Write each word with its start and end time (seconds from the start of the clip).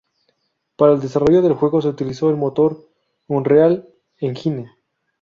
Para 0.77 0.93
el 0.93 0.99
desarrollo 0.99 1.43
del 1.43 1.53
juego 1.53 1.79
se 1.79 1.89
utilizó 1.89 2.31
el 2.31 2.35
motor 2.35 2.89
Unreal 3.27 3.87
Engine. 4.17 4.71